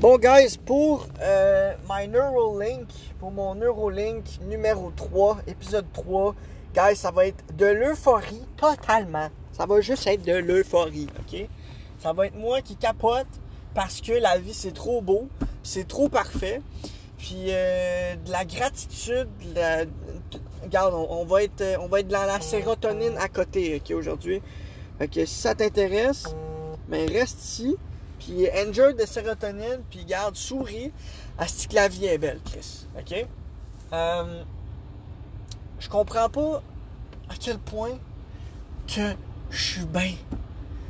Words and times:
Bon, 0.00 0.16
guys, 0.16 0.56
pour 0.64 1.08
euh, 1.20 1.74
my 1.90 2.06
Neuralink, 2.06 2.86
pour 3.18 3.32
mon 3.32 3.56
Neuralink 3.56 4.24
numéro 4.42 4.92
3, 4.94 5.38
épisode 5.48 5.86
3, 5.92 6.36
guys, 6.72 6.94
ça 6.94 7.10
va 7.10 7.26
être 7.26 7.42
de 7.56 7.66
l'euphorie 7.66 8.46
totalement. 8.56 9.28
Ça 9.50 9.66
va 9.66 9.80
juste 9.80 10.06
être 10.06 10.22
de 10.22 10.34
l'euphorie, 10.34 11.08
ok? 11.18 11.48
Ça 11.98 12.12
va 12.12 12.28
être 12.28 12.36
moi 12.36 12.62
qui 12.62 12.76
capote 12.76 13.26
parce 13.74 14.00
que 14.00 14.12
la 14.12 14.38
vie 14.38 14.54
c'est 14.54 14.70
trop 14.70 15.00
beau, 15.00 15.26
c'est 15.64 15.88
trop 15.88 16.08
parfait. 16.08 16.62
Puis 17.18 17.46
euh, 17.48 18.14
de 18.24 18.30
la 18.30 18.44
gratitude, 18.44 19.28
regarde, 20.62 20.94
on, 20.94 21.24
va 21.24 21.42
être, 21.42 21.76
on 21.80 21.88
va 21.88 21.98
être 21.98 22.08
dans 22.08 22.24
la 22.24 22.40
sérotonine 22.40 23.18
à 23.18 23.26
côté, 23.26 23.82
ok, 23.84 23.96
aujourd'hui. 23.96 24.42
Fait 24.96 25.08
que 25.08 25.24
si 25.24 25.40
ça 25.40 25.56
t'intéresse, 25.56 26.36
ben 26.88 27.10
reste 27.10 27.42
ici. 27.42 27.76
Puis 28.18 28.48
enjoy 28.50 28.94
de 28.94 29.06
sérotonine, 29.06 29.82
puis 29.90 30.04
garde, 30.04 30.36
souris. 30.36 30.92
À 31.38 31.46
ce 31.46 31.68
que 31.68 31.74
la 31.74 31.88
vie 31.88 32.06
est 32.06 32.18
belle, 32.18 32.40
Chris. 32.44 32.86
OK? 32.98 33.26
Euh, 33.92 34.42
je 35.78 35.88
comprends 35.88 36.28
pas 36.28 36.62
à 37.28 37.34
quel 37.38 37.58
point 37.58 37.98
que 38.86 39.14
je 39.50 39.62
suis 39.62 39.84
bien. 39.84 40.12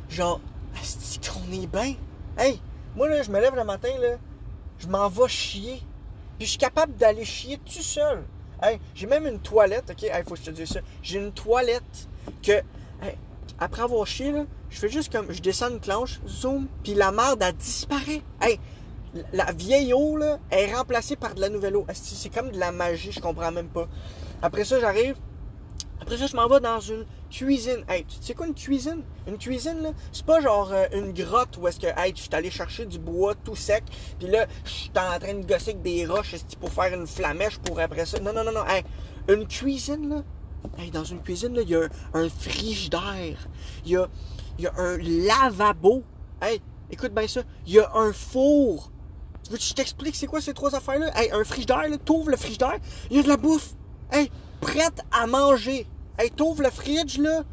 Genre, 0.09 0.41
est 0.81 1.29
qu'on 1.29 1.51
est 1.51 1.67
bien? 1.67 1.95
Hey, 2.37 2.59
moi 2.95 3.07
là, 3.09 3.21
je 3.21 3.31
me 3.31 3.39
lève 3.39 3.55
le 3.55 3.63
matin, 3.63 3.89
là, 3.99 4.17
je 4.79 4.87
m'en 4.87 5.07
vais 5.07 5.27
chier. 5.27 5.83
Puis 6.37 6.45
je 6.45 6.51
suis 6.51 6.57
capable 6.57 6.95
d'aller 6.95 7.25
chier 7.25 7.57
tout 7.57 7.83
seul. 7.83 8.23
Hey, 8.61 8.79
j'ai 8.95 9.07
même 9.07 9.27
une 9.27 9.39
toilette, 9.39 9.91
ok? 9.91 10.03
Hey, 10.03 10.23
faut 10.23 10.33
que 10.33 10.39
je 10.39 10.45
te 10.45 10.51
dise 10.51 10.69
ça. 10.69 10.79
J'ai 11.03 11.19
une 11.19 11.31
toilette 11.31 12.07
que, 12.41 12.51
hey, 12.51 13.17
après 13.59 13.83
avoir 13.83 14.07
chié, 14.07 14.31
là, 14.31 14.45
je 14.69 14.79
fais 14.79 14.89
juste 14.89 15.11
comme, 15.11 15.31
je 15.31 15.41
descends 15.41 15.69
une 15.69 15.79
planche, 15.79 16.19
zoom, 16.27 16.67
puis 16.83 16.93
la 16.93 17.11
merde, 17.11 17.41
elle 17.41 17.55
disparaît. 17.55 18.21
Hey, 18.41 18.59
la 19.33 19.51
vieille 19.51 19.93
eau, 19.93 20.17
là, 20.17 20.39
est 20.51 20.73
remplacée 20.73 21.15
par 21.15 21.33
de 21.33 21.41
la 21.41 21.49
nouvelle 21.49 21.75
eau. 21.75 21.85
C'est 21.93 22.29
comme 22.29 22.51
de 22.51 22.59
la 22.59 22.71
magie, 22.71 23.11
je 23.11 23.19
comprends 23.19 23.51
même 23.51 23.69
pas. 23.69 23.87
Après 24.41 24.63
ça, 24.63 24.79
j'arrive. 24.79 25.15
Après 26.01 26.17
ça, 26.17 26.27
je 26.27 26.35
m'en 26.35 26.47
vais 26.47 26.59
dans 26.59 26.79
une 26.79 27.05
cuisine. 27.29 27.83
Hey, 27.89 28.05
tu 28.05 28.15
sais 28.21 28.33
quoi 28.33 28.47
une 28.47 28.53
cuisine? 28.53 29.03
Une 29.27 29.37
cuisine, 29.37 29.81
là, 29.81 29.89
c'est 30.11 30.25
pas 30.25 30.39
genre 30.39 30.71
euh, 30.71 30.85
une 30.93 31.11
grotte 31.11 31.57
où 31.57 31.67
est-ce 31.67 31.79
que, 31.79 31.87
hey, 31.87 32.13
je 32.15 32.21
suis 32.21 32.29
allé 32.33 32.49
chercher 32.49 32.85
du 32.85 32.99
bois 32.99 33.35
tout 33.35 33.55
sec, 33.55 33.83
puis 34.17 34.29
là, 34.29 34.47
je 34.63 34.69
suis 34.69 34.91
en 34.95 35.19
train 35.19 35.33
de 35.33 35.45
gosser 35.45 35.71
avec 35.71 35.81
des 35.81 36.05
roches 36.05 36.35
pour 36.59 36.71
faire 36.71 36.93
une 36.93 37.05
flamèche 37.05 37.57
pour 37.57 37.79
après 37.79 38.05
ça. 38.05 38.19
Non, 38.19 38.31
non, 38.31 38.43
non, 38.43 38.53
non. 38.53 38.65
Hey, 38.65 38.83
une 39.27 39.45
cuisine, 39.47 40.09
là, 40.09 40.23
hey, 40.77 40.89
dans 40.89 41.03
une 41.03 41.21
cuisine, 41.21 41.53
là, 41.53 41.63
il 41.63 41.69
y 41.69 41.75
a 41.75 41.81
un, 41.81 41.89
un 42.13 42.29
frigidaire. 42.29 43.47
Il 43.85 43.91
y 43.91 43.97
a, 43.97 44.07
il 44.59 44.63
y 44.63 44.67
a 44.67 44.73
un 44.77 44.97
lavabo. 44.97 46.03
Hey, 46.41 46.61
écoute 46.91 47.13
bien 47.13 47.27
ça. 47.27 47.41
Il 47.65 47.73
y 47.73 47.79
a 47.79 47.89
un 47.95 48.11
four. 48.11 48.91
Tu 49.43 49.51
veux 49.51 49.57
que 49.57 49.63
je 49.63 49.73
t'explique 49.73 50.15
c'est 50.15 50.27
quoi 50.27 50.41
ces 50.41 50.53
trois 50.53 50.75
affaires-là? 50.75 51.17
Hey, 51.17 51.31
un 51.31 51.45
frigidaire, 51.45 51.87
là, 51.87 51.97
t'ouvres 51.97 52.29
le 52.29 52.37
frigidaire, 52.37 52.77
il 53.09 53.17
y 53.17 53.19
a 53.21 53.23
de 53.23 53.29
la 53.29 53.37
bouffe. 53.37 53.73
Hey, 54.11 54.29
prête 54.59 55.01
à 55.11 55.25
manger. 55.27 55.87
Hey, 56.17 56.29
t'ouvres 56.29 56.61
le 56.61 56.69
fridge, 56.69 57.17
là, 57.19 57.43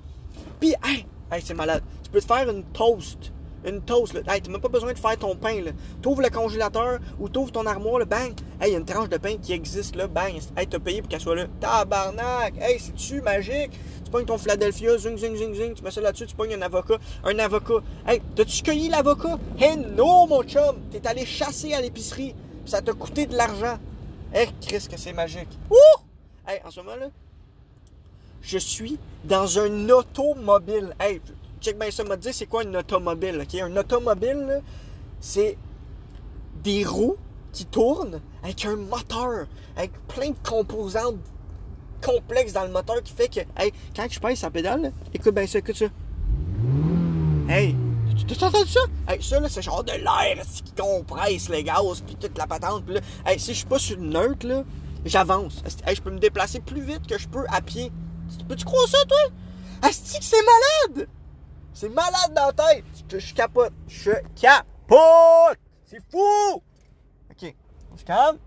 pis, 0.59 0.75
hey, 0.85 1.07
hey, 1.31 1.41
c'est 1.45 1.55
malade. 1.55 1.85
Tu 2.03 2.11
peux 2.11 2.21
te 2.21 2.27
faire 2.27 2.51
une 2.51 2.65
toast. 2.73 3.33
Une 3.67 3.83
toast, 3.83 4.15
là. 4.15 4.21
Hey, 4.29 4.41
t'as 4.41 4.51
même 4.51 4.61
pas 4.61 4.69
besoin 4.69 4.93
de 4.93 4.99
faire 4.99 5.17
ton 5.19 5.35
pain. 5.35 5.61
T'ouvres 6.01 6.23
le 6.23 6.31
congélateur 6.31 7.01
ou 7.19 7.29
t'ouvres 7.29 7.51
ton 7.51 7.67
armoire, 7.67 7.99
là, 7.99 8.05
bang. 8.05 8.33
Hey, 8.61 8.71
il 8.71 8.73
y 8.73 8.75
a 8.77 8.79
une 8.79 8.85
tranche 8.85 9.09
de 9.09 9.17
pain 9.17 9.37
qui 9.37 9.53
existe, 9.53 9.97
là, 9.97 10.07
bang. 10.07 10.41
Hey, 10.57 10.69
t'as 10.69 10.79
payé 10.79 11.03
pour 11.03 11.09
qu'elle 11.09 11.21
soit 11.21 11.35
là. 11.35 11.47
Tabarnak! 11.61 12.55
Hey, 12.61 12.79
c'est-tu 12.79 13.21
magique? 13.21 13.73
Tu 14.05 14.11
pognes 14.11 14.25
ton 14.25 14.39
Philadelphia, 14.39 14.97
zing, 14.99 15.19
zing, 15.19 15.37
zing, 15.37 15.53
zing, 15.53 15.75
tu 15.75 15.83
mets 15.83 15.91
ça 15.91 16.01
là-dessus, 16.01 16.27
tu 16.27 16.37
pognes 16.37 16.55
un 16.55 16.63
avocat. 16.63 16.99
Un 17.25 17.39
avocat. 17.41 17.83
Hey, 18.07 18.23
t'as-tu 18.37 18.63
cueilli 18.63 18.89
l'avocat? 18.89 19.37
Hey, 19.59 19.77
non, 19.77 20.29
mon 20.29 20.45
chum! 20.45 20.77
T'es 20.93 21.05
allé 21.09 21.27
chasser 21.27 21.75
à 21.75 21.81
l'épicerie, 21.81 22.37
ça 22.65 22.81
t'a 22.81 22.93
coûté 22.93 23.27
de 23.27 23.35
l'argent. 23.35 23.79
Hey, 24.33 24.49
Chris, 24.61 24.87
que 24.89 24.97
c'est 24.97 25.13
magique. 25.13 25.49
Ouh! 25.71 26.01
Hey, 26.47 26.61
en 26.65 26.71
ce 26.71 26.79
moment, 26.79 26.95
là, 26.95 27.09
je 28.43 28.59
suis 28.59 28.97
dans 29.25 29.59
un 29.59 29.89
automobile. 29.91 30.95
Hey, 31.01 31.21
check 31.67 31.79
bien 31.79 31.91
ça, 31.91 32.05
m'a 32.05 32.17
dit 32.17 32.33
c'est 32.33 32.47
quoi 32.47 32.63
un 32.63 32.75
automobile, 32.75 33.43
ok? 33.43 33.61
Un 33.61 33.77
automobile, 33.77 34.63
c'est 35.19 35.59
des 36.63 36.85
roues 36.85 37.17
qui 37.53 37.67
tournent 37.67 38.21
avec 38.45 38.65
un 38.67 38.77
moteur, 38.77 39.47
avec 39.77 39.91
plein 40.07 40.31
de 40.31 40.37
composantes 40.49 41.17
complexes 42.05 42.53
dans 42.53 42.65
le 42.65 42.71
moteur 42.71 43.03
qui 43.03 43.13
fait 43.13 43.29
que, 43.29 43.41
hey, 43.61 43.73
quand 43.97 44.07
je 44.09 44.21
pèse 44.21 44.39
sa 44.39 44.51
pédale, 44.51 44.93
écoute 45.13 45.35
bien 45.35 45.47
ça, 45.47 45.59
écoute 45.59 45.77
ça. 45.77 45.87
Hey, 47.49 47.75
tu 48.29 48.45
entendu 48.45 48.71
ça? 48.71 48.81
Hey, 49.09 49.21
ça, 49.21 49.41
là, 49.41 49.49
c'est 49.49 49.63
genre 49.63 49.83
de 49.83 49.93
l'air 49.93 50.45
qui 50.65 50.73
compresse 50.73 51.49
les 51.49 51.65
gaz, 51.65 52.01
puis 52.07 52.15
toute 52.15 52.39
la 52.39 52.47
patente. 52.47 52.85
Puis 52.85 52.95
là, 52.95 53.01
hey, 53.27 53.41
si 53.41 53.55
je 53.55 53.59
suis 53.59 53.67
pas 53.67 53.81
sur 53.81 53.99
une 53.99 54.11
neutre, 54.11 54.47
là, 54.47 54.63
j'avance. 55.05 55.65
Hey, 55.85 55.97
je 55.97 56.03
peux 56.03 56.11
me 56.11 56.21
déplacer 56.21 56.61
plus 56.61 56.83
vite 56.83 57.07
que 57.09 57.19
je 57.19 57.27
peux 57.27 57.45
à 57.49 57.61
pied. 57.61 57.91
Tu 58.39 58.45
Peux-tu 58.45 58.65
croire 58.65 58.87
ça, 58.87 58.99
toi? 59.09 59.19
Asti 59.83 60.19
que 60.19 60.25
c'est 60.25 60.37
malade! 60.95 61.09
C'est 61.77 61.91
malade 61.91 62.33
dans 62.35 62.47
la 62.47 62.53
tête! 62.55 62.85
Je, 63.07 63.19
je 63.19 63.35
capote. 63.35 63.75
Je 63.87 64.13
capote! 64.35 65.59
C'est 65.85 66.01
fou! 66.11 66.63
Ok, 67.31 67.55
on 67.93 67.99
se 67.99 68.03
calme. 68.03 68.39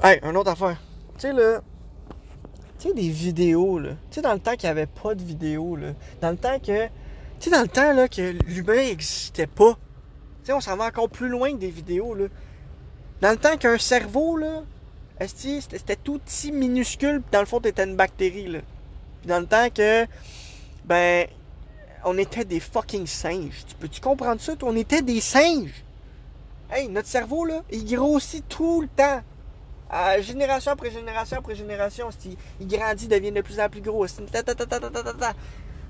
Hey, 0.00 0.20
une 0.22 0.36
autre 0.36 0.50
affaire. 0.52 0.80
Tu 1.14 1.22
sais, 1.22 1.32
là. 1.32 1.60
Tu 2.78 2.86
sais, 2.86 2.94
des 2.94 3.08
vidéos, 3.08 3.80
là. 3.80 3.94
Tu 4.10 4.14
sais, 4.14 4.22
dans 4.22 4.32
le 4.32 4.38
temps 4.38 4.52
qu'il 4.52 4.68
n'y 4.68 4.70
avait 4.70 4.86
pas 4.86 5.16
de 5.16 5.24
vidéos, 5.24 5.74
là. 5.74 5.88
Dans 6.20 6.30
le 6.30 6.36
temps 6.36 6.60
que. 6.60 6.86
Tu 6.86 6.90
sais, 7.40 7.50
dans 7.50 7.62
le 7.62 7.66
temps, 7.66 7.92
là, 7.92 8.06
que 8.06 8.36
l'humain 8.46 8.76
n'existait 8.76 9.48
pas. 9.48 9.72
Tu 9.72 10.44
sais, 10.44 10.52
on 10.52 10.60
s'en 10.60 10.76
va 10.76 10.84
encore 10.84 11.10
plus 11.10 11.28
loin 11.28 11.50
que 11.50 11.56
des 11.58 11.70
vidéos, 11.70 12.14
là. 12.14 12.26
Dans 13.20 13.32
le 13.32 13.38
temps 13.38 13.56
qu'un 13.56 13.76
cerveau, 13.76 14.36
là. 14.36 14.62
C'était 15.26 15.96
tout 15.96 16.20
petit, 16.20 16.52
minuscule, 16.52 17.22
puis 17.22 17.32
dans 17.32 17.40
le 17.40 17.46
fond, 17.46 17.58
t'étais 17.58 17.82
une 17.82 17.96
bactérie, 17.96 18.46
là. 18.46 18.60
Puis 19.20 19.28
dans 19.28 19.40
le 19.40 19.46
temps 19.46 19.68
que 19.68 20.06
ben, 20.84 21.26
on 22.04 22.18
était 22.18 22.44
des 22.44 22.60
fucking 22.60 23.06
singes. 23.06 23.64
Tu 23.66 23.74
peux-tu 23.74 24.00
comprendre 24.00 24.40
ça? 24.40 24.52
On 24.62 24.76
était 24.76 25.02
des 25.02 25.20
singes. 25.20 25.84
Hey, 26.70 26.88
notre 26.88 27.08
cerveau, 27.08 27.44
là, 27.44 27.62
il 27.70 27.84
grossit 27.84 28.46
tout 28.48 28.82
le 28.82 28.88
temps. 28.88 29.20
Génération 30.20 30.72
après 30.72 30.90
génération 30.90 31.36
après 31.38 31.54
génération, 31.54 32.08
il 32.58 32.66
grandit, 32.66 33.06
devient 33.06 33.30
de 33.30 33.42
plus 33.42 33.60
en 33.60 33.68
plus 33.68 33.80
gros. 33.80 34.04
À 34.04 34.08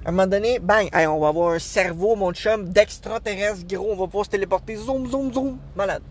un 0.06 0.10
moment 0.10 0.27
donné, 0.27 0.59
bang, 0.59 0.91
hey, 0.93 1.06
on 1.06 1.19
va 1.19 1.28
avoir 1.28 1.55
un 1.55 1.59
cerveau, 1.59 2.15
mon 2.15 2.32
chum, 2.32 2.69
d'extraterrestre 2.69 3.66
gros. 3.66 3.93
On 3.93 3.97
va 3.97 4.05
pouvoir 4.05 4.26
se 4.26 4.31
téléporter. 4.31 4.76
Zoom, 4.76 5.11
zoom, 5.11 5.32
zoom. 5.32 5.59
Malade. 5.75 6.03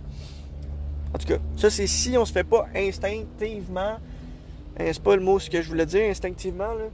En 1.13 1.19
tout 1.19 1.27
cas, 1.27 1.37
ça, 1.55 1.69
c'est 1.69 1.85
si 1.85 2.17
on 2.17 2.25
se 2.25 2.33
fait 2.33 2.43
pas 2.43 2.65
instinctivement. 2.75 3.97
Hein, 4.79 4.85
c'est 4.91 5.03
pas 5.03 5.15
le 5.15 5.21
mot 5.21 5.37
ce 5.37 5.51
que 5.51 5.61
je 5.61 5.69
voulais 5.69 5.85
dire, 5.85 6.09
instinctivement. 6.09 6.73
Là. 6.73 6.85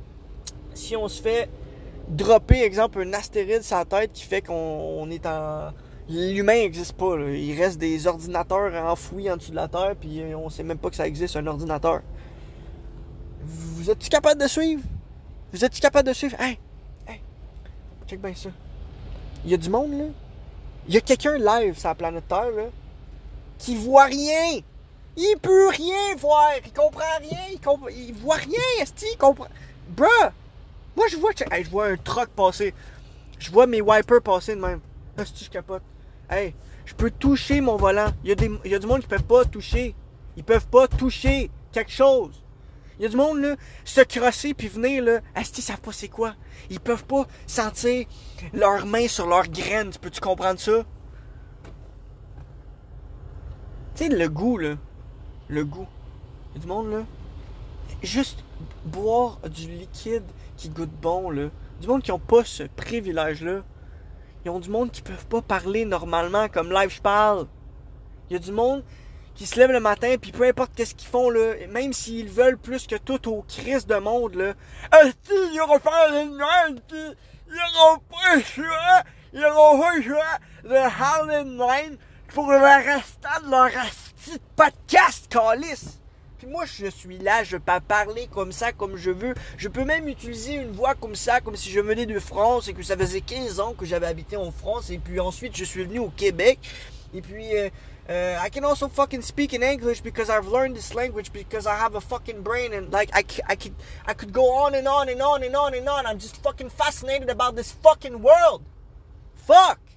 Si 0.73 0.97
on 0.97 1.07
se 1.07 1.21
fait 1.21 1.49
dropper, 2.09 2.61
exemple, 2.63 3.01
un 3.01 3.13
astéroïde 3.13 3.61
sur 3.61 3.77
la 3.77 3.85
tête 3.85 4.11
qui 4.13 4.23
fait 4.23 4.41
qu'on 4.41 4.53
on 4.53 5.09
est 5.09 5.25
en. 5.25 5.71
L'humain 6.09 6.55
n'existe 6.55 6.93
pas. 6.93 7.15
là. 7.15 7.29
Il 7.29 7.57
reste 7.59 7.77
des 7.77 8.07
ordinateurs 8.07 8.73
enfouis 8.91 9.29
en 9.29 9.37
dessous 9.37 9.51
de 9.51 9.55
la 9.55 9.67
Terre, 9.67 9.95
puis 9.99 10.21
euh, 10.21 10.35
on 10.37 10.49
sait 10.49 10.63
même 10.63 10.79
pas 10.79 10.89
que 10.89 10.95
ça 10.95 11.05
existe, 11.07 11.35
un 11.35 11.45
ordinateur. 11.45 12.01
Vous 13.41 13.89
êtes-tu 13.89 14.09
capable 14.09 14.41
de 14.41 14.47
suivre? 14.47 14.81
Vous 15.53 15.63
êtes-tu 15.63 15.79
capable 15.79 16.07
de 16.07 16.13
suivre? 16.13 16.35
Hey! 16.39 16.57
Hey! 17.07 17.21
Check 18.07 18.21
bien 18.21 18.33
ça. 18.33 18.49
Il 19.45 19.51
y 19.51 19.53
a 19.53 19.57
du 19.57 19.69
monde, 19.69 19.91
là. 19.93 20.05
Il 20.87 20.95
y 20.95 20.97
a 20.97 21.01
quelqu'un 21.01 21.37
live 21.37 21.77
sur 21.77 21.89
la 21.89 21.95
planète 21.95 22.27
Terre, 22.27 22.49
là, 22.51 22.63
qui 23.59 23.75
voit 23.75 24.05
rien! 24.05 24.61
Il 25.15 25.35
peut 25.41 25.69
rien 25.69 26.15
voir! 26.17 26.51
Il 26.65 26.73
comprend 26.73 27.03
rien! 27.19 27.39
Il, 27.51 27.59
comp- 27.59 27.89
il 27.91 28.13
voit 28.13 28.37
rien, 28.37 28.59
esti! 28.81 29.05
Il 29.13 29.17
comprend... 29.17 29.47
Bruh! 29.89 30.07
Moi, 30.95 31.07
je 31.09 31.17
vois, 31.17 31.31
hey, 31.51 31.63
je 31.63 31.69
vois 31.69 31.87
un 31.87 31.97
truck 31.97 32.29
passer. 32.29 32.73
Je 33.37 33.51
vois 33.51 33.67
mes 33.67 33.81
wipers 33.81 34.21
passer 34.21 34.55
de 34.55 34.61
même. 34.61 34.81
Esti, 35.17 35.45
je 35.45 35.49
capote? 35.49 35.83
Hey, 36.29 36.53
je 36.85 36.93
peux 36.93 37.11
toucher 37.11 37.61
mon 37.61 37.77
volant. 37.77 38.11
Il 38.23 38.29
y, 38.29 38.31
a 38.31 38.35
des, 38.35 38.51
il 38.65 38.71
y 38.71 38.75
a 38.75 38.79
du 38.79 38.87
monde 38.87 39.01
qui 39.01 39.07
peuvent 39.07 39.23
pas 39.23 39.45
toucher. 39.45 39.95
Ils 40.37 40.43
peuvent 40.43 40.67
pas 40.67 40.87
toucher 40.87 41.49
quelque 41.71 41.91
chose. 41.91 42.43
Il 42.99 43.03
y 43.03 43.05
a 43.05 43.09
du 43.09 43.15
monde, 43.15 43.39
là, 43.39 43.55
se 43.85 44.01
crosser 44.01 44.53
puis 44.53 44.67
venir, 44.67 45.03
là. 45.03 45.19
Asti, 45.33 45.61
ils 45.61 45.63
savent 45.63 45.79
pas 45.79 45.93
c'est 45.93 46.09
quoi? 46.09 46.35
Ils 46.69 46.81
peuvent 46.81 47.05
pas 47.05 47.25
sentir 47.47 48.05
leurs 48.53 48.85
mains 48.85 49.07
sur 49.07 49.25
leurs 49.25 49.47
graines. 49.47 49.91
Tu 49.91 49.99
peux-tu 49.99 50.19
comprendre 50.19 50.59
ça? 50.59 50.83
Tu 53.95 54.03
sais, 54.03 54.09
le 54.09 54.27
goût, 54.27 54.57
là. 54.57 54.75
Le 55.47 55.63
goût. 55.63 55.87
Il 56.51 56.55
y 56.55 56.59
a 56.59 56.61
du 56.61 56.67
monde, 56.67 56.91
là. 56.91 57.03
Juste 58.03 58.43
boire 58.83 59.39
du 59.49 59.69
liquide 59.69 60.23
qui 60.59 60.69
goûte 60.69 60.91
bon, 60.91 61.29
là. 61.29 61.49
Du 61.79 61.87
monde 61.87 62.03
qui 62.03 62.11
ont 62.11 62.19
pas 62.19 62.43
ce 62.43 62.63
privilège-là. 62.63 63.61
Ils 64.43 64.51
ont 64.51 64.59
du 64.59 64.69
monde 64.69 64.91
qui 64.91 65.01
peuvent 65.01 65.25
pas 65.27 65.41
parler 65.41 65.85
normalement 65.85 66.49
comme 66.49 66.71
live 66.71 66.89
je 66.89 67.01
parle. 67.01 67.47
Il 68.29 68.33
y 68.33 68.35
a 68.35 68.39
du 68.39 68.51
monde 68.51 68.83
qui 69.35 69.45
se 69.45 69.57
lève 69.57 69.71
le 69.71 69.79
matin 69.79 70.15
puis 70.21 70.33
peu 70.33 70.43
importe 70.43 70.71
qu'est-ce 70.75 70.95
qu'ils 70.95 71.07
font 71.07 71.29
là, 71.29 71.53
même 71.69 71.93
s'ils 71.93 72.29
veulent 72.29 72.57
plus 72.57 72.87
que 72.87 72.97
tout 72.97 73.29
au 73.29 73.43
Christ 73.47 73.87
de 73.87 73.95
monde 73.95 74.35
là. 74.35 74.53
Ah 74.91 75.03
si, 75.05 75.33
il 75.51 75.55
y 75.55 75.61
aura 75.61 75.79
pas 75.79 76.09
une 76.09 76.35
merde, 76.35 76.81
puis 76.87 76.97
il 77.47 77.55
y 77.55 77.59
aura 77.81 77.99
pas 78.09 78.41
choix. 78.41 79.03
ils 79.31 79.45
auront 79.45 79.79
pas 79.79 80.01
choix 80.01 80.39
de 80.63 80.75
Harlem 80.75 81.97
pour 82.33 82.51
le 82.51 82.57
restant 82.57 83.45
de 83.45 83.49
leur 83.49 83.77
asti 83.77 84.39
podcast, 84.57 85.27
calice. 85.29 85.98
Puis 86.39 86.47
moi, 86.47 86.63
je 86.63 86.85
suis 86.85 87.17
là, 87.17 87.43
je 87.43 87.57
peux 87.57 87.79
parler 87.85 88.29
comme 88.33 88.53
ça, 88.53 88.71
comme 88.71 88.95
je 88.95 89.11
veux. 89.11 89.33
Je 89.57 89.67
peux 89.67 89.83
même 89.83 90.07
utiliser 90.07 90.53
une 90.53 90.71
voix 90.71 90.95
comme 90.95 91.13
ça, 91.15 91.41
comme 91.41 91.57
si 91.57 91.69
je 91.69 91.81
venais 91.81 92.05
de 92.05 92.17
France 92.17 92.69
et 92.69 92.73
que 92.73 92.81
ça 92.81 92.95
faisait 92.95 93.19
15 93.19 93.59
ans 93.59 93.73
que 93.73 93.85
j'avais 93.85 94.07
habité 94.07 94.37
en 94.37 94.49
France. 94.49 94.89
Et 94.89 94.99
puis 94.99 95.19
ensuite, 95.19 95.57
je 95.57 95.65
suis 95.65 95.83
venu 95.83 95.99
au 95.99 96.07
Québec. 96.07 96.59
Et 97.13 97.21
puis, 97.21 97.57
euh, 97.57 97.69
uh, 98.07 98.37
I 98.39 98.49
can 98.49 98.63
also 98.63 98.87
fucking 98.87 99.21
speak 99.21 99.53
in 99.53 99.61
English 99.61 100.01
because 100.01 100.29
I've 100.29 100.47
learned 100.47 100.77
this 100.77 100.93
language 100.93 101.33
because 101.33 101.67
I 101.67 101.75
have 101.75 101.95
a 101.95 102.01
fucking 102.01 102.41
brain 102.41 102.71
and 102.71 102.89
like 102.89 103.09
I, 103.13 103.25
I 103.45 103.55
could 103.57 103.75
I 104.07 104.13
could 104.13 104.31
go 104.31 104.49
on 104.63 104.75
and 104.75 104.87
on 104.87 105.09
and 105.09 105.21
on 105.21 105.43
and 105.43 105.53
on 105.57 105.73
and 105.73 105.89
on. 105.89 106.05
I'm 106.05 106.19
just 106.19 106.41
fucking 106.41 106.69
fascinated 106.69 107.29
about 107.29 107.57
this 107.57 107.73
fucking 107.73 108.21
world. 108.21 108.63
Fuck. 109.35 109.88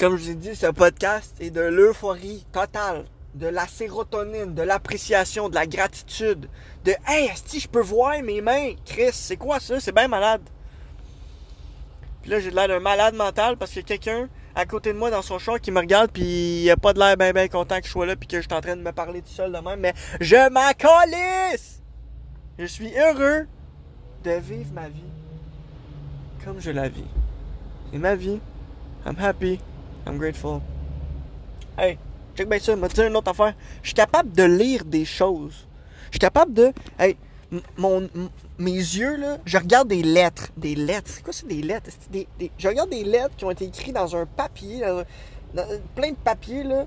Comme 0.00 0.16
je 0.16 0.22
vous 0.22 0.30
ai 0.30 0.34
dit, 0.34 0.56
ce 0.56 0.68
podcast 0.68 1.36
est 1.40 1.50
de 1.50 1.60
l'euphorie 1.60 2.46
totale, 2.52 3.04
de 3.34 3.46
la 3.46 3.66
sérotonine, 3.66 4.54
de 4.54 4.62
l'appréciation, 4.62 5.50
de 5.50 5.54
la 5.54 5.66
gratitude, 5.66 6.48
de 6.86 6.94
Hey, 7.06 7.30
si 7.44 7.60
je 7.60 7.68
peux 7.68 7.82
voir 7.82 8.22
mes 8.22 8.40
mains, 8.40 8.72
Chris, 8.86 9.10
c'est 9.12 9.36
quoi 9.36 9.60
ça? 9.60 9.78
C'est 9.78 9.94
bien 9.94 10.08
malade. 10.08 10.40
Puis 12.22 12.30
là, 12.30 12.40
j'ai 12.40 12.50
l'air 12.50 12.66
d'un 12.66 12.80
malade 12.80 13.14
mental 13.14 13.58
parce 13.58 13.72
qu'il 13.72 13.82
y 13.82 13.84
a 13.84 13.88
quelqu'un 13.88 14.30
à 14.54 14.64
côté 14.64 14.94
de 14.94 14.98
moi 14.98 15.10
dans 15.10 15.20
son 15.20 15.38
char 15.38 15.60
qui 15.60 15.70
me 15.70 15.80
regarde 15.80 16.10
puis 16.10 16.62
il 16.62 16.70
a 16.70 16.78
pas 16.78 16.94
de 16.94 16.98
l'air 16.98 17.18
bien 17.18 17.32
bien 17.32 17.48
content 17.48 17.78
que 17.78 17.86
je 17.86 17.92
sois 17.92 18.06
là 18.06 18.16
puis 18.16 18.26
que 18.26 18.38
je 18.38 18.46
suis 18.46 18.54
en 18.54 18.62
train 18.62 18.76
de 18.76 18.82
me 18.82 18.92
parler 18.92 19.20
tout 19.20 19.28
seul 19.28 19.52
de 19.52 19.58
même, 19.58 19.80
mais 19.80 19.92
je 20.18 20.48
m'en 20.50 20.72
calisse! 20.72 21.82
Je 22.58 22.64
suis 22.64 22.90
heureux 22.96 23.46
de 24.24 24.30
vivre 24.30 24.72
ma 24.72 24.88
vie 24.88 25.12
comme 26.42 26.58
je 26.58 26.70
la 26.70 26.88
vis. 26.88 27.04
C'est 27.92 27.98
ma 27.98 28.14
vie. 28.14 28.40
I'm 29.04 29.16
happy. 29.18 29.60
I'm 30.10 30.18
grateful. 30.18 30.60
Hey, 31.78 31.96
check 32.34 32.48
bien 32.48 32.58
ça, 32.58 32.74
me 32.74 32.88
dire 32.88 33.06
une 33.06 33.16
autre 33.16 33.30
affaire? 33.30 33.54
Je 33.80 33.88
suis 33.88 33.94
capable 33.94 34.32
de 34.32 34.42
lire 34.42 34.84
des 34.84 35.04
choses. 35.04 35.68
Je 36.06 36.14
suis 36.14 36.18
capable 36.18 36.52
de. 36.52 36.72
Hey, 36.98 37.16
mon, 37.76 38.08
mes 38.58 38.72
yeux, 38.72 39.16
là, 39.16 39.38
je 39.44 39.56
regarde 39.56 39.86
des 39.86 40.02
lettres. 40.02 40.48
Des 40.56 40.74
lettres? 40.74 41.10
C'est 41.14 41.22
quoi, 41.22 41.32
c'est 41.32 41.46
des 41.46 41.62
lettres? 41.62 41.90
Des, 42.10 42.26
des, 42.40 42.50
je 42.58 42.66
regarde 42.66 42.90
des 42.90 43.04
lettres 43.04 43.36
qui 43.36 43.44
ont 43.44 43.52
été 43.52 43.66
écrites 43.66 43.94
dans 43.94 44.16
un 44.16 44.26
papier, 44.26 44.80
dans, 45.54 45.64
plein 45.94 46.10
de 46.10 46.16
papiers, 46.16 46.64
là. 46.64 46.86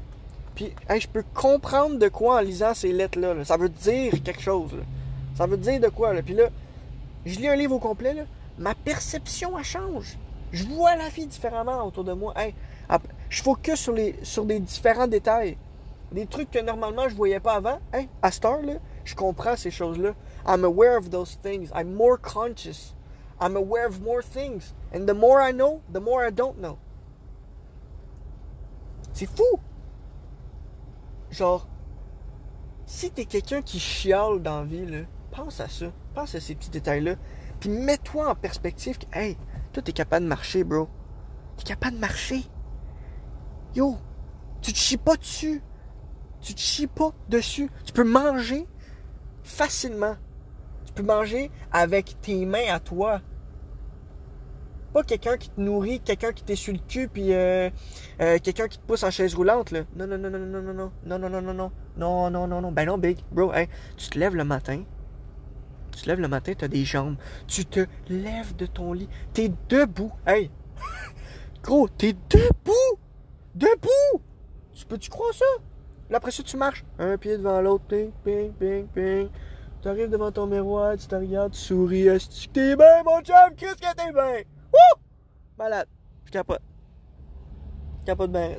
Puis, 0.56 0.74
hey, 0.90 1.00
je 1.00 1.08
peux 1.08 1.24
comprendre 1.34 1.98
de 1.98 2.10
quoi 2.10 2.40
en 2.40 2.42
lisant 2.42 2.74
ces 2.74 2.92
lettres-là. 2.92 3.46
Ça 3.46 3.56
veut 3.56 3.70
dire 3.70 4.12
quelque 4.22 4.42
chose. 4.42 4.74
Là. 4.74 4.84
Ça 5.38 5.48
veut 5.48 5.58
dire 5.58 5.80
de 5.80 5.88
quoi, 5.88 6.14
là? 6.14 6.22
Puis 6.22 6.34
là, 6.34 6.50
je 7.26 7.40
lis 7.40 7.48
un 7.48 7.56
livre 7.56 7.76
au 7.76 7.80
complet, 7.80 8.14
là. 8.14 8.24
Ma 8.58 8.76
perception, 8.76 9.58
elle 9.58 9.64
change. 9.64 10.18
Je 10.52 10.66
vois 10.66 10.96
la 10.98 11.08
vie 11.08 11.26
différemment 11.26 11.88
autour 11.88 12.04
de 12.04 12.14
moi. 12.14 12.34
Hey, 12.38 12.54
je 13.30 13.42
focus 13.42 13.80
sur, 13.80 13.94
les, 13.94 14.16
des 14.46 14.60
différents 14.60 15.08
détails. 15.08 15.58
Des 16.12 16.28
trucs 16.28 16.52
que 16.52 16.60
normalement 16.60 17.10
je 17.10 17.16
voyais 17.16 17.40
pas 17.40 17.56
avant. 17.56 17.80
Hey, 17.92 18.08
à 18.22 18.32
cette 18.32 18.46
heure-là, 18.46 18.74
je 19.04 19.16
comprends 19.16 19.56
ces 19.56 19.72
choses-là. 19.72 20.14
I'm 20.46 20.64
aware 20.64 20.98
of 20.98 21.10
those 21.10 21.40
things. 21.42 21.70
I'm 21.74 21.94
more 21.94 22.18
conscious. 22.18 22.94
I'm 23.42 23.56
aware 23.56 23.88
of 23.88 24.02
more 24.02 24.22
things. 24.22 24.74
And 24.94 25.06
the 25.08 25.14
more 25.14 25.42
I 25.42 25.52
know, 25.52 25.82
the 25.92 26.00
more 26.00 26.26
I 26.26 26.32
don't 26.32 26.58
know. 26.60 26.78
C'est 29.14 29.28
fou! 29.28 29.60
Genre, 31.32 31.68
si 32.86 33.10
t'es 33.12 33.26
quelqu'un 33.26 33.62
qui 33.62 33.80
chiale 33.80 34.42
dans 34.42 34.60
la 34.60 34.66
vie, 34.66 34.86
là, 34.86 35.00
pense 35.32 35.60
à 35.60 35.68
ça. 35.68 35.88
Pense 36.14 36.36
à 36.36 36.40
ces 36.40 36.56
petits 36.56 36.70
détails-là. 36.70 37.16
Puis 37.60 37.70
mets-toi 37.70 38.30
en 38.30 38.36
perspective 38.36 38.98
que, 38.98 39.06
hey, 39.14 39.38
toi, 39.72 39.82
t'es 39.82 39.94
capable 39.94 40.26
de 40.26 40.30
marcher, 40.30 40.64
bro. 40.64 40.88
T'es 41.58 41.64
capable 41.64 41.96
de 41.96 42.02
marcher. 42.02 42.44
Yo, 43.76 43.98
tu 44.62 44.72
te 44.72 44.78
chies 44.78 44.98
pas 44.98 45.16
dessus. 45.16 45.62
Tu 46.42 46.54
te 46.54 46.60
chies 46.60 46.88
pas 46.88 47.12
dessus. 47.30 47.70
Tu 47.86 47.94
peux 47.94 48.04
manger 48.04 48.68
facilement. 49.44 50.16
Tu 50.86 50.94
peux 50.94 51.04
manger 51.04 51.52
avec 51.72 52.20
tes 52.22 52.46
mains 52.46 52.72
à 52.72 52.80
toi. 52.80 53.22
Pas 54.94 55.02
quelqu'un 55.02 55.38
qui 55.38 55.50
te 55.50 55.60
nourrit, 55.60 56.02
quelqu'un 56.02 56.34
qui 56.34 56.44
t'est 56.44 56.56
sur 56.56 56.72
le 56.72 56.80
cul, 56.88 57.08
puis 57.08 57.34
euh, 57.34 57.72
euh, 58.22 58.38
quelqu'un 58.38 58.68
qui 58.68 58.78
te 58.78 58.86
pousse 58.86 59.04
en 59.04 59.10
chaise 59.10 59.34
roulante, 59.34 59.72
là. 59.72 59.82
Non, 59.96 60.06
non, 60.06 60.20
non, 60.20 60.30
non, 60.30 60.38
non, 60.38 60.62
non, 60.62 60.62
non, 60.62 60.92
non, 61.06 61.20
non, 61.20 61.30
non, 61.30 61.42
non, 61.42 61.54
non, 61.54 61.72
non, 61.98 62.30
non, 62.30 62.48
non, 62.48 62.62
non, 62.62 62.72
ben 62.72 62.86
non, 62.86 63.00
big, 63.00 63.18
bro, 63.32 63.52
hey, 63.54 63.70
tu 63.98 64.10
te 64.10 64.20
lèves 64.20 64.36
le 64.36 64.44
matin, 64.44 64.84
tu 65.92 66.04
te 66.04 66.08
lèves 66.08 66.20
le 66.20 66.28
matin, 66.28 66.54
tu 66.54 66.64
as 66.64 66.68
des 66.68 66.86
jambes, 66.86 67.16
tu 67.48 67.66
te 67.66 67.88
lèves 68.08 68.56
de 68.56 68.68
ton 68.68 68.94
lit, 68.94 69.10
t'es 69.34 69.52
debout, 69.68 70.12
hey, 70.28 70.52
gros, 71.64 71.88
t'es 71.90 72.14
debout, 72.30 73.00
Debout! 73.56 74.22
Tu 74.74 74.86
peux-tu 74.86 75.10
croire 75.10 75.34
ça? 75.34 75.46
Là, 76.10 76.18
après 76.18 76.32
ça, 76.32 76.44
tu 76.44 76.58
marches. 76.58 76.84
Un 76.98 77.18
pied 77.18 77.38
devant 77.38 77.62
l'autre. 77.62 77.86
Ping, 77.88 78.12
ping, 78.24 78.52
ping, 78.54 78.88
ping. 78.88 79.30
Tu 79.82 79.88
arrives 79.88 80.10
devant 80.10 80.32
ton 80.32 80.48
miroir, 80.48 80.98
tu 80.98 81.06
te 81.08 81.16
regardes, 81.16 81.52
tu 81.52 81.60
souris. 81.60 82.08
Est-ce 82.08 82.48
que 82.48 82.54
t'es 82.54 82.76
bien, 82.76 83.04
mon 83.04 83.22
chum? 83.22 83.56
Qu'est-ce 83.58 83.76
que 83.76 83.96
t'es 83.96 84.12
bien? 84.12 84.44
Wouh! 84.74 85.02
Malade. 85.58 85.88
Je 86.26 86.32
capote. 86.32 86.62
Je 88.02 88.06
capote 88.06 88.32
bien. 88.32 88.56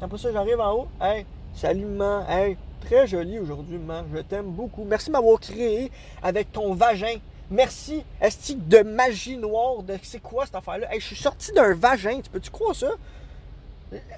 Après 0.00 0.18
ça, 0.18 0.32
j'arrive 0.32 0.60
en 0.60 0.72
haut. 0.72 0.88
Hey, 1.00 1.26
salut, 1.52 1.84
maman. 1.84 2.26
Hey, 2.28 2.56
très 2.80 3.06
joli 3.06 3.38
aujourd'hui, 3.38 3.76
maman. 3.76 4.06
Je 4.14 4.20
t'aime 4.22 4.50
beaucoup. 4.52 4.84
Merci 4.84 5.08
de 5.08 5.12
m'avoir 5.12 5.38
créé 5.40 5.90
avec 6.22 6.52
ton 6.52 6.74
vagin. 6.74 7.16
Merci, 7.50 8.04
est 8.20 8.52
de 8.56 8.82
magie 8.82 9.36
noire 9.36 9.82
de 9.82 9.96
c'est 10.02 10.20
quoi 10.20 10.46
cette 10.46 10.54
affaire-là? 10.54 10.94
Hey, 10.94 11.00
je 11.00 11.06
suis 11.06 11.16
sorti 11.16 11.52
d'un 11.52 11.74
vagin, 11.74 12.20
tu 12.20 12.30
peux-tu 12.30 12.50
croire 12.50 12.74
ça? 12.74 12.92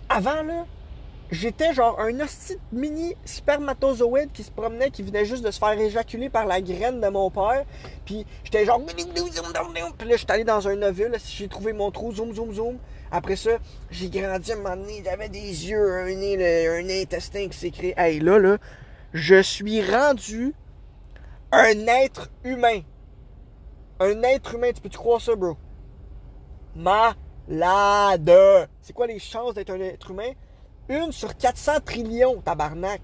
Avant, 0.08 0.42
là, 0.42 0.66
j'étais 1.30 1.72
genre 1.72 1.98
un 1.98 2.20
hostie 2.20 2.58
mini 2.72 3.16
spermatozoïde 3.24 4.30
qui 4.32 4.42
se 4.42 4.50
promenait, 4.50 4.90
qui 4.90 5.02
venait 5.02 5.24
juste 5.24 5.44
de 5.44 5.50
se 5.50 5.58
faire 5.58 5.72
éjaculer 5.72 6.28
par 6.28 6.46
la 6.46 6.60
graine 6.60 7.00
de 7.00 7.08
mon 7.08 7.30
père. 7.30 7.64
Puis 8.04 8.26
j'étais 8.44 8.64
genre. 8.64 8.80
Puis 8.84 10.08
là, 10.08 10.16
j'étais 10.16 10.32
allé 10.32 10.44
dans 10.44 10.68
un 10.68 10.80
ovule, 10.82 11.16
j'ai 11.24 11.48
trouvé 11.48 11.72
mon 11.72 11.90
trou, 11.90 12.12
zoom, 12.12 12.34
zoom, 12.34 12.52
zoom. 12.52 12.78
Après 13.10 13.36
ça, 13.36 13.50
j'ai 13.90 14.08
grandi 14.08 14.52
à 14.52 14.54
un 14.54 14.58
moment 14.58 14.76
donné, 14.76 15.02
j'avais 15.04 15.28
des 15.28 15.68
yeux, 15.68 16.00
un 16.00 16.14
nez, 16.14 16.68
un 16.68 16.88
intestin 17.02 17.48
qui 17.48 17.58
s'est 17.58 17.70
créé. 17.70 17.94
Hey, 17.96 18.20
là, 18.20 18.38
là, 18.38 18.58
je 19.12 19.42
suis 19.42 19.82
rendu 19.82 20.54
un 21.50 21.86
être 21.86 22.30
humain. 22.44 22.80
Un 24.00 24.22
être 24.22 24.54
humain, 24.54 24.70
tu 24.74 24.80
peux-tu 24.80 24.96
croire 24.96 25.20
ça, 25.20 25.36
bro? 25.36 25.56
Ma 26.74 27.14
Lade. 27.52 28.68
C'est 28.80 28.94
quoi 28.94 29.06
les 29.06 29.18
chances 29.18 29.54
d'être 29.54 29.70
un 29.70 29.80
être 29.80 30.10
humain? 30.10 30.32
Une 30.88 31.12
sur 31.12 31.36
400 31.36 31.80
trillions, 31.84 32.40
tabarnak. 32.40 33.02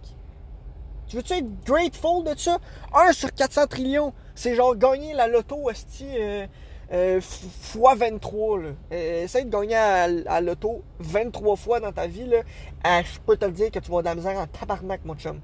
Tu 1.07 1.17
veux-tu 1.17 1.35
être 1.35 1.65
grateful 1.65 2.25
de 2.25 2.39
ça? 2.39 2.59
Un 2.95 3.13
sur 3.13 3.33
400 3.33 3.67
trillions. 3.67 4.15
C'est 4.35 4.55
genre 4.55 4.75
gagner 4.75 5.13
la 5.13 5.27
loto, 5.27 5.69
esti, 5.71 6.07
euh, 6.19 6.47
euh, 6.93 7.21
fois 7.21 7.95
23, 7.95 8.59
là. 8.59 8.69
Euh, 8.93 9.25
essaye 9.25 9.45
de 9.45 9.51
gagner 9.51 9.77
à, 9.77 10.41
loto 10.41 10.83
23 10.99 11.57
fois 11.57 11.81
dans 11.81 11.93
ta 11.93 12.07
vie, 12.07 12.25
là. 12.25 12.39
Ah, 12.83 13.03
je 13.03 13.19
peux 13.21 13.37
te 13.37 13.45
le 13.45 13.53
dire 13.53 13.71
que 13.71 13.79
tu 13.79 13.91
vas 13.91 14.01
de 14.01 14.07
la 14.07 14.15
misère 14.15 14.39
en 14.39 14.47
tabarnak, 14.47 15.05
mon 15.05 15.15
chum. 15.15 15.41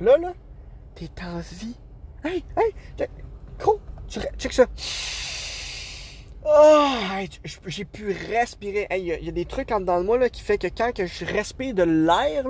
Là, 0.00 0.18
là, 0.18 0.32
t'es 0.96 1.08
en 1.22 1.38
vie. 1.38 1.76
Hey, 2.24 2.44
hey, 2.56 3.08
gros, 3.58 3.78
tu, 4.08 4.18
check 4.38 4.52
ça. 4.52 4.66
Oh, 6.50 6.94
j'ai 7.66 7.84
pu 7.84 8.16
respirer. 8.30 8.86
Il 8.92 9.04
y, 9.04 9.28
a 9.28 9.32
des 9.32 9.44
trucs 9.44 9.70
en 9.70 9.80
dedans 9.80 10.00
de 10.00 10.06
moi 10.06 10.28
qui 10.30 10.40
fait 10.40 10.56
que 10.56 10.66
quand 10.66 10.92
je 10.96 11.24
respire 11.26 11.74
de 11.74 11.82
l'air, 11.82 12.44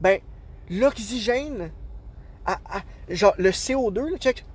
ben, 0.00 0.18
l'oxygène, 0.70 1.70
genre 3.10 3.34
le 3.36 3.50
CO2, 3.50 4.16
check, 4.18 4.46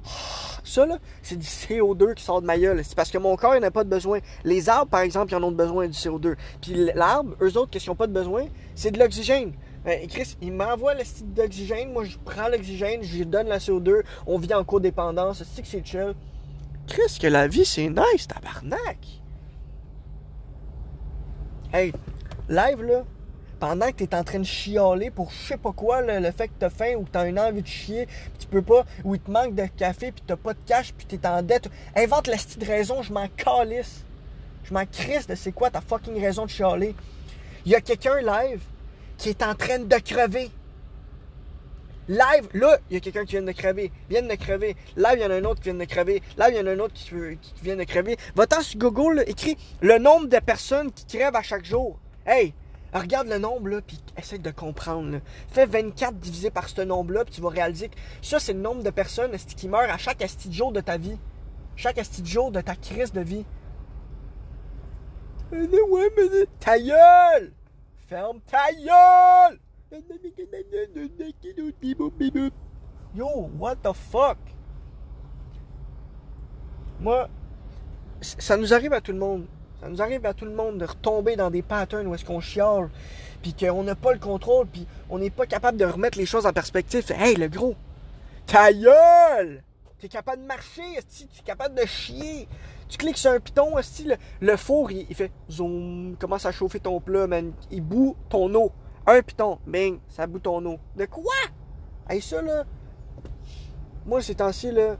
ça 0.63 0.87
c'est 1.21 1.37
du 1.37 1.45
CO2 1.45 2.15
qui 2.15 2.23
sort 2.23 2.41
de 2.41 2.47
ma 2.47 2.57
gueule. 2.57 2.83
C'est 2.83 2.95
parce 2.95 3.11
que 3.11 3.19
mon 3.19 3.35
corps 3.35 3.59
n'a 3.59 3.69
pas 3.69 3.83
de 3.83 3.89
besoin. 3.89 4.19
Les 4.43 4.69
arbres, 4.69 4.89
par 4.89 5.01
exemple, 5.01 5.31
ils 5.31 5.35
en 5.35 5.43
ont 5.43 5.51
besoin 5.51 5.87
du 5.87 5.97
CO2. 5.97 6.35
Puis 6.61 6.89
l'arbre, 6.95 7.35
eux 7.41 7.57
autres, 7.57 7.69
qui 7.69 7.87
n'ont 7.87 7.95
pas 7.95 8.07
de 8.07 8.13
besoin, 8.13 8.45
c'est 8.73 8.91
de 8.91 8.99
l'oxygène. 8.99 9.53
Ben, 9.85 10.07
Chris, 10.07 10.35
il 10.41 10.51
m'envoie 10.51 10.95
le 10.95 11.03
style 11.03 11.31
d'oxygène, 11.33 11.93
moi 11.93 12.03
je 12.03 12.17
prends 12.25 12.49
l'oxygène, 12.49 13.03
je 13.03 13.17
lui 13.17 13.25
donne 13.25 13.47
la 13.47 13.59
CO2, 13.59 14.01
on 14.25 14.37
vit 14.37 14.53
en 14.53 14.63
codépendance, 14.63 15.43
c'est 15.53 15.61
que 15.61 15.67
c'est 15.67 15.85
chill. 15.85 16.13
Chris, 16.87 17.17
que 17.21 17.27
la 17.27 17.47
vie, 17.47 17.65
c'est 17.65 17.89
nice, 17.89 18.27
tabarnak. 18.27 18.97
Hey, 21.73 21.91
live, 22.47 22.81
là, 22.81 23.03
pendant 23.59 23.87
que 23.91 23.97
t'es 24.03 24.15
en 24.15 24.23
train 24.23 24.39
de 24.39 24.45
chialer 24.45 25.09
pour 25.11 25.31
je 25.31 25.35
sais 25.35 25.57
pas 25.57 25.73
quoi, 25.73 26.01
le 26.01 26.31
fait 26.31 26.47
que 26.47 26.53
t'as 26.59 26.69
faim 26.69 26.95
ou 26.97 27.03
que 27.03 27.09
t'as 27.11 27.27
une 27.27 27.39
envie 27.39 27.61
de 27.61 27.67
chier, 27.67 28.05
pis 28.05 28.39
tu 28.39 28.47
peux 28.47 28.61
pas, 28.61 28.85
ou 29.03 29.15
il 29.15 29.21
te 29.21 29.29
manque 29.29 29.55
de 29.55 29.65
café, 29.65 30.11
puis 30.11 30.23
t'as 30.25 30.37
pas 30.37 30.53
de 30.53 30.59
cash, 30.65 30.93
puis 30.93 31.05
t'es 31.05 31.27
en 31.27 31.41
dette, 31.41 31.69
invente 31.95 32.27
la 32.27 32.37
petite 32.37 32.63
raison, 32.63 33.01
je 33.01 33.11
m'en 33.11 33.27
calisse. 33.27 34.03
Je 34.63 34.73
m'en 34.73 34.85
crisse 34.85 35.27
de 35.27 35.35
c'est 35.35 35.53
quoi 35.53 35.69
ta 35.69 35.81
fucking 35.81 36.19
raison 36.19 36.45
de 36.45 36.49
chialer. 36.49 36.93
Il 37.65 37.71
y 37.71 37.75
a 37.75 37.81
quelqu'un 37.81 38.19
live 38.21 38.61
qui 39.17 39.29
est 39.29 39.41
en 39.41 39.55
train 39.55 39.79
de 39.79 39.95
crever. 39.97 40.51
Live, 42.07 42.47
là, 42.53 42.77
il 42.89 42.93
y 42.93 42.97
a 42.97 42.99
quelqu'un 43.01 43.25
qui 43.25 43.33
vient 43.33 43.41
de 43.41 43.51
crever. 43.51 43.91
Vient 44.09 44.21
de 44.21 44.35
crever. 44.35 44.77
Live, 44.95 45.15
il 45.15 45.21
y 45.21 45.25
en 45.25 45.31
a 45.31 45.35
un 45.35 45.43
autre 45.43 45.61
qui 45.61 45.69
vient 45.69 45.79
de 45.79 45.85
crever. 45.85 46.21
Live, 46.37 46.49
il 46.51 46.57
y 46.57 46.59
en 46.59 46.67
a 46.67 46.71
un 46.71 46.79
autre 46.79 46.93
qui, 46.93 47.13
vient 47.61 47.75
de 47.75 47.83
crever. 47.83 48.17
Va-t'en 48.35 48.61
sur 48.61 48.79
Google, 48.79 49.23
écris 49.27 49.57
le 49.81 49.97
nombre 49.97 50.27
de 50.27 50.39
personnes 50.39 50.91
qui 50.91 51.05
crèvent 51.05 51.35
à 51.35 51.41
chaque 51.41 51.65
jour. 51.65 51.99
Hey, 52.25 52.53
regarde 52.93 53.27
le 53.27 53.39
nombre, 53.39 53.67
là, 53.67 53.81
puis 53.81 53.99
essaie 54.17 54.37
de 54.37 54.51
comprendre. 54.51 55.11
Là. 55.11 55.19
Fais 55.49 55.65
24 55.65 56.15
divisé 56.15 56.49
par 56.49 56.69
ce 56.69 56.81
nombre-là, 56.81 57.25
puis 57.25 57.33
tu 57.33 57.41
vas 57.41 57.49
réaliser 57.49 57.89
que 57.89 57.95
ça, 58.21 58.39
c'est 58.39 58.53
le 58.53 58.59
nombre 58.59 58.83
de 58.83 58.89
personnes 58.89 59.35
qui 59.37 59.67
meurent 59.67 59.91
à 59.91 59.97
chaque 59.97 60.21
esti 60.21 60.47
de 60.47 60.53
jour 60.53 60.71
de 60.71 60.79
ta 60.79 60.97
vie. 60.97 61.17
Chaque 61.75 61.97
esti 61.97 62.21
de 62.21 62.27
jour 62.27 62.51
de 62.51 62.61
ta 62.61 62.75
crise 62.75 63.11
de 63.11 63.21
vie. 63.21 63.45
Ta 66.59 66.79
gueule! 66.79 67.53
Ferme 68.07 68.39
ta 68.49 68.71
gueule! 68.71 69.59
Yo, 73.15 73.49
what 73.57 73.75
the 73.77 73.93
fuck? 73.93 74.37
Moi, 76.99 77.29
ça 78.21 78.57
nous 78.57 78.73
arrive 78.73 78.91
à 78.93 79.01
tout 79.01 79.13
le 79.13 79.17
monde. 79.17 79.45
Ça 79.79 79.87
nous 79.87 80.01
arrive 80.01 80.25
à 80.25 80.33
tout 80.33 80.45
le 80.45 80.51
monde 80.51 80.79
de 80.79 80.85
retomber 80.85 81.35
dans 81.35 81.49
des 81.49 81.61
patterns 81.61 82.07
où 82.07 82.15
est-ce 82.15 82.25
qu'on 82.25 82.41
chiale, 82.41 82.89
puis 83.41 83.53
qu'on 83.53 83.83
n'a 83.83 83.95
pas 83.95 84.11
le 84.11 84.19
contrôle, 84.19 84.67
puis 84.67 84.85
on 85.09 85.19
n'est 85.19 85.29
pas 85.29 85.45
capable 85.45 85.77
de 85.77 85.85
remettre 85.85 86.17
les 86.17 86.25
choses 86.25 86.45
en 86.45 86.51
perspective. 86.51 87.05
Hey, 87.11 87.35
le 87.35 87.47
gros, 87.47 87.75
ta 88.45 88.73
gueule! 88.73 89.63
T'es 89.99 90.09
capable 90.09 90.41
de 90.41 90.47
marcher, 90.47 90.83
esti, 90.97 91.27
t'es 91.27 91.43
capable 91.43 91.75
de 91.75 91.85
chier. 91.85 92.47
Tu 92.89 92.97
cliques 92.97 93.17
sur 93.17 93.31
un 93.31 93.39
piton, 93.39 93.77
esti, 93.77 94.03
le, 94.03 94.15
le 94.41 94.57
four, 94.57 94.91
il, 94.91 95.05
il 95.09 95.15
fait 95.15 95.31
zoom, 95.49 96.15
commence 96.19 96.45
à 96.45 96.51
chauffer 96.51 96.79
ton 96.79 96.99
plat, 96.99 97.25
man. 97.25 97.53
Il 97.71 97.81
bout 97.81 98.15
ton 98.29 98.53
eau. 98.53 98.71
Un 99.09 99.21
piton, 99.21 99.57
bing, 99.65 99.99
ça 100.09 100.27
bout 100.27 100.39
ton 100.39 100.63
eau. 100.65 100.79
De 100.97 101.05
quoi? 101.05 101.33
Hey, 102.09 102.21
ça, 102.21 102.41
là, 102.41 102.65
moi, 104.05 104.21
ces 104.21 104.35
temps-ci, 104.35 104.69
là, 104.69 104.97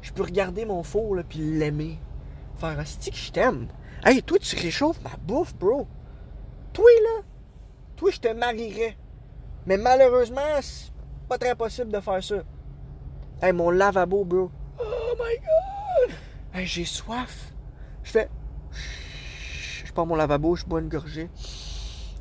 je 0.00 0.12
peux 0.12 0.22
regarder 0.22 0.64
mon 0.64 0.82
four, 0.82 1.14
là, 1.16 1.22
puis 1.22 1.38
l'aimer. 1.38 1.98
Faire, 2.56 2.80
esti 2.80 3.10
que 3.10 3.16
je 3.16 3.30
t'aime. 3.30 3.68
Hey, 4.02 4.22
toi, 4.22 4.38
tu 4.38 4.56
réchauffes 4.56 5.02
ma 5.04 5.16
bouffe, 5.18 5.54
bro. 5.54 5.86
Toi, 6.72 6.88
là, 7.02 7.22
toi, 7.96 8.10
je 8.10 8.18
te 8.18 8.28
marierais. 8.28 8.96
Mais 9.66 9.76
malheureusement, 9.76 10.40
c'est 10.62 10.90
pas 11.28 11.36
très 11.36 11.54
possible 11.54 11.92
de 11.92 12.00
faire 12.00 12.24
ça. 12.24 12.36
Hey, 13.42 13.52
mon 13.52 13.70
lavabo, 13.70 14.24
bro. 14.24 14.50
Oh 14.80 15.14
my 15.18 15.36
god! 15.36 16.16
Hey, 16.54 16.66
j'ai 16.66 16.86
soif. 16.86 17.52
Je 18.02 18.10
fais. 18.10 18.30
Je 19.84 19.92
prends 19.92 20.06
mon 20.06 20.16
lavabo, 20.16 20.56
je 20.56 20.64
bois 20.64 20.80
une 20.80 20.88
gorgée. 20.88 21.28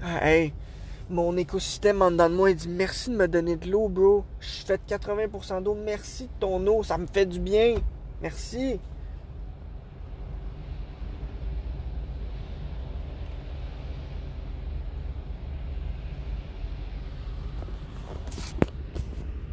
Ah, 0.04 0.28
hey, 0.28 0.54
mon 1.10 1.36
écosystème 1.38 2.02
en 2.02 2.12
dedans 2.12 2.30
de 2.30 2.36
moi, 2.36 2.52
il 2.52 2.56
dit 2.56 2.70
merci 2.70 3.10
de 3.10 3.16
me 3.16 3.28
donner 3.28 3.56
de 3.56 3.70
l'eau, 3.70 3.88
bro. 3.90 4.24
Je 4.40 4.66
fais 4.66 4.78
de 4.78 4.84
80% 4.88 5.64
d'eau. 5.64 5.76
Merci 5.76 6.26
de 6.26 6.40
ton 6.40 6.66
eau, 6.68 6.84
ça 6.84 6.98
me 6.98 7.08
fait 7.08 7.26
du 7.26 7.40
bien. 7.40 7.76
Merci. 8.22 8.80